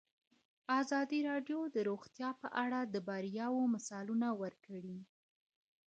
[0.81, 4.97] ازادي راډیو د روغتیا په اړه د بریاوو مثالونه ورکړي.